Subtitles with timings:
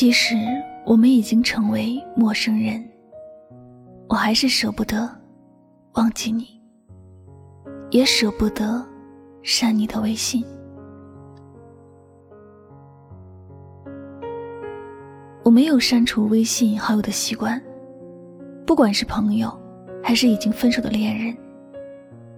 [0.00, 0.34] 即使
[0.86, 2.82] 我们已经成为陌生人，
[4.08, 5.06] 我还是舍不得
[5.92, 6.58] 忘记你，
[7.90, 8.82] 也舍不得
[9.42, 10.42] 删你的微信。
[15.44, 17.60] 我没有删除微信好友的习惯，
[18.64, 19.52] 不管是朋友，
[20.02, 21.36] 还是已经分手的恋人，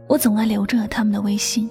[0.08, 1.70] 我总爱留着他们的微信。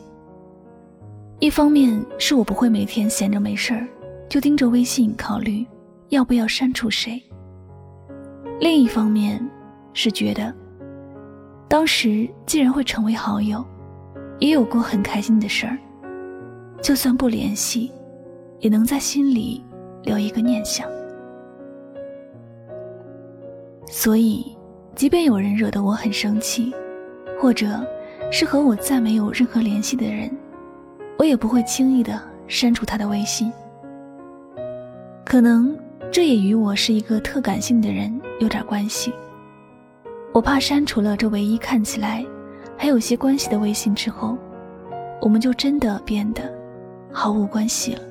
[1.40, 3.86] 一方面是我不会每天闲着没事儿
[4.30, 5.68] 就盯着微信考虑
[6.12, 7.24] 要不要删除谁，
[8.60, 9.42] 另一方面
[9.94, 10.54] 是觉得，
[11.70, 13.66] 当时既然会成为好友，
[14.38, 15.78] 也有过很开心的事儿，
[16.82, 17.90] 就算不联系，
[18.60, 19.64] 也能在心里
[20.04, 20.86] 留一个念想。
[23.88, 24.46] 所以，
[24.94, 26.74] 即便有人惹得我很生气，
[27.40, 27.68] 或者
[28.30, 30.30] 是和我再没有任何联系的人，
[31.18, 33.50] 我也不会轻易的删除他的微信。
[35.24, 35.74] 可能
[36.12, 39.14] 这也与我是一个特感性的人有点关系。
[40.34, 42.26] 我怕删除了这唯一看起来
[42.78, 44.38] 还有些关系的微信之后，
[45.22, 46.44] 我们就真的变得
[47.12, 48.02] 毫无关系了。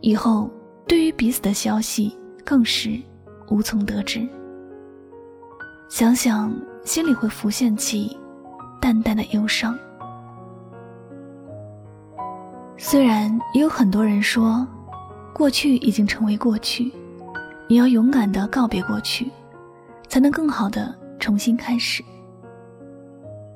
[0.00, 0.48] 以后
[0.86, 3.00] 对于彼此的消息更是。
[3.50, 4.26] 无从得知，
[5.90, 6.50] 想想
[6.82, 8.18] 心里会浮现起
[8.80, 9.78] 淡淡的忧伤。
[12.78, 14.66] 虽然也有很多人说，
[15.34, 16.90] 过去已经成为过去，
[17.68, 19.28] 你要勇敢的告别过去，
[20.08, 22.02] 才能更好的重新开始。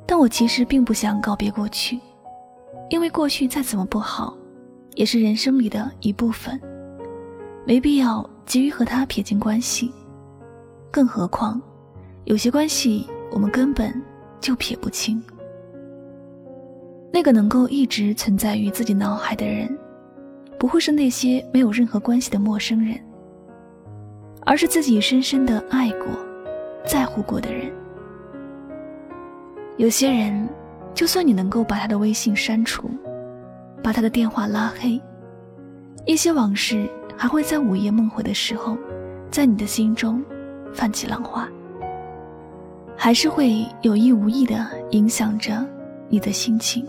[0.04, 1.98] 但我其实并不想告别过去，
[2.90, 4.36] 因为过去再怎么不好，
[4.96, 6.60] 也是人生里的一部分，
[7.64, 8.28] 没必要。
[8.44, 9.92] 急于和他撇清关系，
[10.90, 11.60] 更何况，
[12.24, 13.92] 有些关系我们根本
[14.40, 15.22] 就撇不清。
[17.12, 19.77] 那个能够一直存在于自己脑海的人，
[20.58, 22.98] 不会是那些没有任何关系的陌生人，
[24.44, 26.06] 而是自己深深的爱过、
[26.84, 27.70] 在乎过的人。
[29.76, 30.48] 有些人，
[30.92, 32.90] 就算你能够把他的微信删除，
[33.82, 35.00] 把他的电话拉黑，
[36.04, 36.88] 一些往事。
[37.20, 38.78] 还会在午夜梦回的时候，
[39.28, 40.22] 在你的心中
[40.72, 41.48] 泛起浪花，
[42.96, 45.66] 还是会有意无意的影响着
[46.08, 46.86] 你的心情。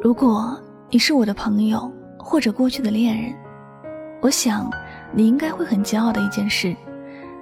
[0.00, 0.60] 如果
[0.90, 3.34] 你是我的朋友或者过去的恋人，
[4.20, 4.70] 我想
[5.12, 6.74] 你应该会很骄傲的一件事，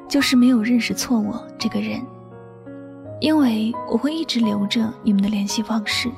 [0.09, 2.01] 就是没有认识错我这个人，
[3.21, 6.11] 因为我会一直留着你们的联系方式，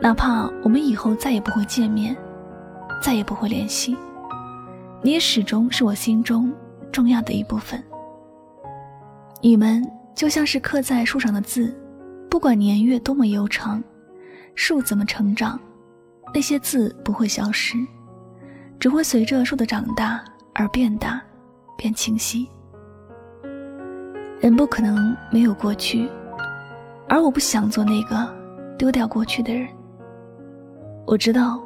[0.00, 2.16] 哪怕我们以后再也不会见面。
[3.02, 3.94] 再也不会联系，
[5.02, 6.50] 你也始终是我心中
[6.90, 7.80] 重要的一部分。
[9.42, 11.78] 你们就像是刻在树上的字，
[12.30, 13.84] 不管年月多么悠长，
[14.54, 15.60] 树怎么成长，
[16.34, 17.78] 那些字不会消失，
[18.78, 20.22] 只会随着树的长大
[20.54, 21.22] 而变大，
[21.76, 22.48] 变清晰。
[24.40, 26.08] 人不可能没有过去，
[27.08, 28.28] 而我不想做那个
[28.78, 29.68] 丢掉过去的人。
[31.06, 31.62] 我知道。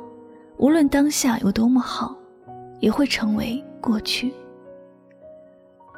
[0.56, 2.14] 无论当下有多么好，
[2.80, 4.30] 也会成为过去。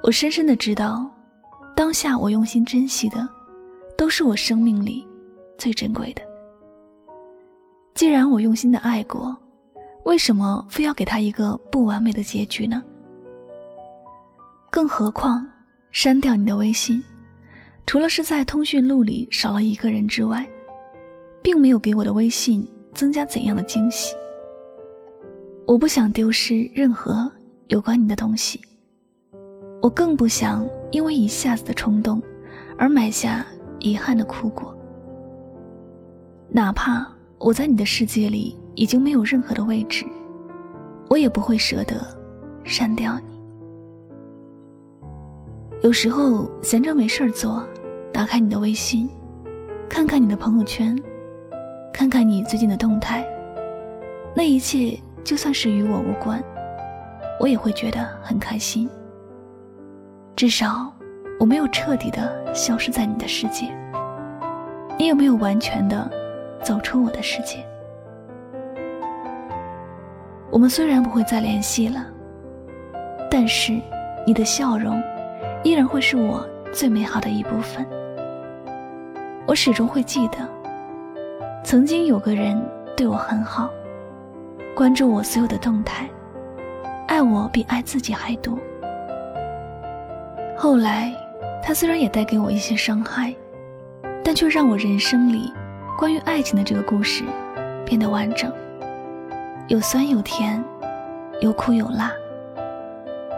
[0.04, 1.10] 我深深的知道，
[1.74, 3.28] 当下我用心珍惜的，
[3.98, 5.04] 都是我生命里
[5.58, 6.22] 最珍贵的。
[7.94, 9.36] 既然我用心的爱过，
[10.04, 12.82] 为什么非要给他一个不完美的结局呢？
[14.70, 15.46] 更何况，
[15.90, 17.02] 删掉你的微信，
[17.86, 20.48] 除了是在通讯录里少了一个人之外，
[21.42, 24.14] 并没有给我的微信增加怎样的惊喜。
[25.66, 27.30] 我不想丢失任何
[27.68, 28.58] 有关你的东西，
[29.82, 32.20] 我更不想因为一下子的冲动
[32.78, 33.46] 而埋下
[33.78, 34.74] 遗憾的苦果。
[36.48, 37.06] 哪怕
[37.42, 40.06] 我在你的世界里已经没有任何的位置，
[41.10, 41.96] 我也不会舍得
[42.62, 43.42] 删掉你。
[45.82, 47.66] 有时候闲着没事儿做，
[48.12, 49.10] 打开你的微信，
[49.88, 50.96] 看看你的朋友圈，
[51.92, 53.26] 看看你最近的动态，
[54.34, 54.98] 那一切。
[55.24, 56.42] 就算是与我无关，
[57.38, 58.90] 我也会觉得很开心。
[60.34, 60.92] 至少，
[61.38, 63.72] 我没有彻底的消失在你的世界，
[64.98, 66.10] 你也没有完全的
[66.62, 67.58] 走出我的世界。
[70.50, 72.06] 我们虽然不会再联系了，
[73.30, 73.72] 但是
[74.26, 75.02] 你的笑容
[75.64, 77.86] 依然会是我最美好的一部分。
[79.46, 80.38] 我始终会记得，
[81.64, 82.60] 曾经有个人
[82.96, 83.68] 对我很好。
[84.74, 86.08] 关注我所有的动态，
[87.06, 88.58] 爱我比爱自己还多。
[90.56, 91.12] 后来，
[91.62, 93.34] 他虽然也带给我一些伤害，
[94.24, 95.52] 但却让我人生里
[95.96, 97.24] 关于爱情的这个故事
[97.84, 98.52] 变得完整，
[99.68, 100.62] 有酸有甜，
[101.40, 102.10] 有苦有辣，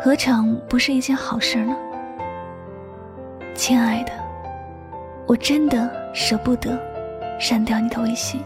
[0.02, 1.76] 何尝不是一件好事呢？
[3.54, 4.12] 亲爱的，
[5.26, 6.78] 我真的舍不得
[7.38, 8.40] 删掉你的微信。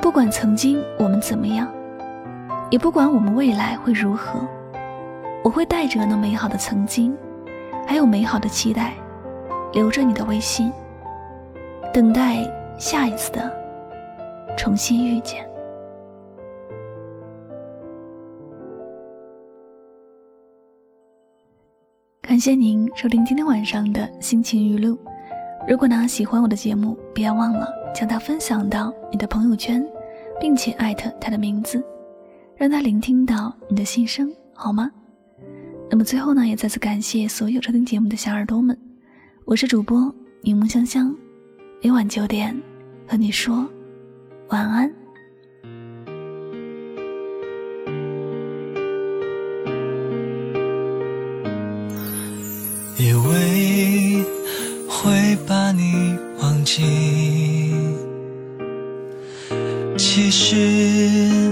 [0.00, 1.68] 不管曾经我们怎么样，
[2.70, 4.40] 也不管我们未来会如何，
[5.42, 7.16] 我会带着那美好的曾经，
[7.86, 8.94] 还有美好的期待，
[9.72, 10.72] 留着你的微信，
[11.92, 12.48] 等待
[12.78, 13.52] 下一次的
[14.56, 15.44] 重新遇见。
[22.22, 24.96] 感谢您收听今天晚上的心情语录。
[25.68, 29.84] 如果呢喜欢我的节目，不要忘了将它分享到你的朋友圈，
[30.40, 31.84] 并且艾特他的名字，
[32.56, 34.88] 让他聆听到你的心声，好吗？
[35.90, 38.78] 那么最后呢，也再次感谢所有收听节目的小耳朵们。
[39.44, 41.12] 我是主播柠檬香香，
[41.82, 42.54] 每晚九点
[43.08, 43.66] 和你说
[44.48, 44.92] 晚安。
[52.98, 54.22] 以为
[54.86, 56.82] 会把你忘记，
[59.96, 61.50] 其实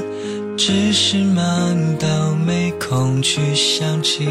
[0.58, 4.28] 只是忙到没空去想起。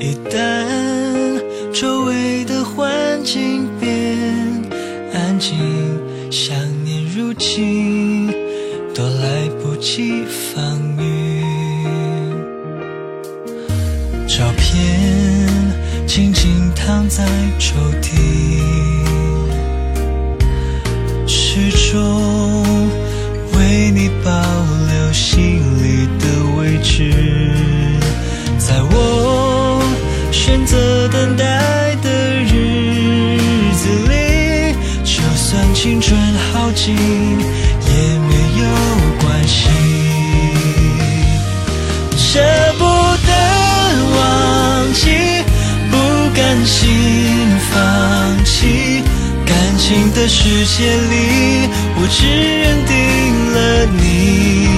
[0.00, 0.64] 一旦
[1.70, 4.07] 周围的环境变
[5.38, 5.56] 静，
[6.30, 8.26] 想念如今
[8.94, 11.42] 都来不及防御。
[14.26, 15.38] 照片。
[16.08, 17.24] 静静躺在
[17.60, 18.17] 抽屉，
[36.68, 36.98] 靠近也
[38.28, 38.64] 没有
[39.24, 39.70] 关系。
[42.14, 42.38] 舍
[42.76, 42.84] 不
[43.26, 43.32] 得
[44.14, 44.18] 忘
[44.92, 45.00] 记。
[45.90, 45.96] 不
[46.34, 46.76] 甘心
[47.72, 49.02] 放弃，
[49.46, 52.26] 感情的世界里，我只
[52.60, 52.94] 认定
[53.54, 53.56] 了
[53.96, 54.68] 你。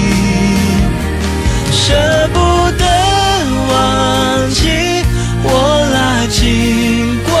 [1.73, 1.83] 舍
[2.31, 2.39] 不
[2.79, 2.85] 得
[3.69, 3.73] 忘
[4.53, 4.61] 记，
[5.43, 5.45] 我
[5.91, 6.39] 拉紧
[7.25, 7.31] 过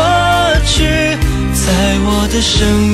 [0.65, 0.83] 去，
[1.53, 1.63] 在
[2.03, 2.90] 我的生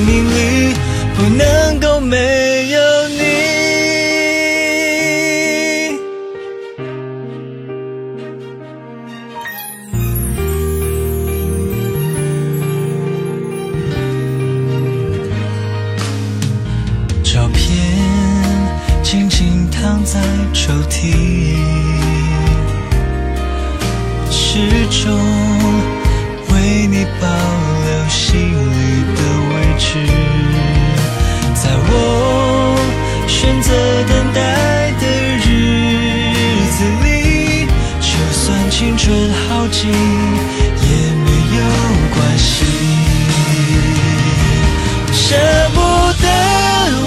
[45.28, 45.36] 舍
[45.74, 45.78] 不
[46.22, 46.26] 得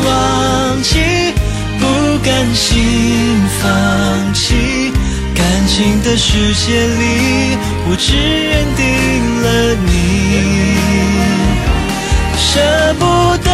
[0.06, 0.08] 忘
[0.84, 1.34] 记。
[1.80, 1.84] 不
[2.24, 2.70] 甘心
[3.60, 3.68] 放
[4.36, 4.92] 弃，
[5.34, 7.58] 感情的世界里，
[7.88, 8.84] 我只认定
[9.42, 9.48] 了
[9.88, 9.90] 你。
[12.38, 12.50] 舍
[13.00, 13.04] 不
[13.44, 13.50] 得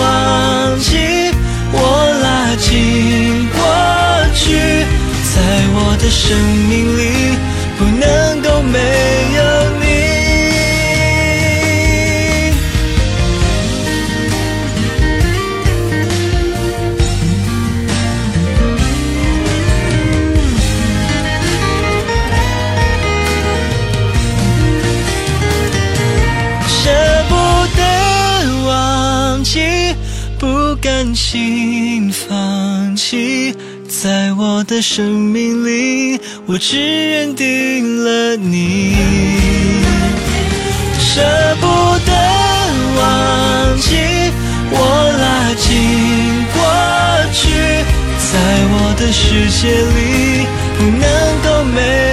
[0.00, 0.02] 忘
[0.80, 0.88] 记，
[1.70, 1.76] 我
[2.24, 2.24] 拉
[2.56, 2.66] 紧
[3.52, 3.60] 过
[4.34, 4.46] 去，
[5.34, 5.36] 在
[5.76, 6.24] 我的生
[6.70, 7.36] 命里，
[7.76, 8.02] 不能
[31.04, 33.54] 狠心放弃，
[33.86, 36.78] 在我的生命里，我只
[37.10, 38.96] 认定了你。
[40.98, 41.20] 舍
[41.60, 41.66] 不
[42.06, 42.12] 得
[42.96, 43.98] 忘记，
[44.70, 44.78] 我
[45.20, 45.68] 拉紧
[46.54, 46.56] 过
[47.34, 47.52] 去，
[48.32, 48.32] 在
[48.72, 50.46] 我的世界里，
[50.78, 51.04] 不能
[51.44, 52.03] 够没。